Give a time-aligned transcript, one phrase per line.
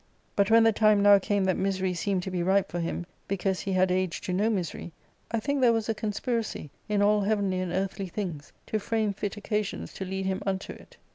[0.35, 3.59] "But when the time now came that misery seemed to be ripe for him, because
[3.59, 4.93] he had age to know misery,
[5.29, 9.37] I think there was a conspiracy in all heavenly and earthly things to frame fit
[9.37, 10.97] occasions to lead him unto it.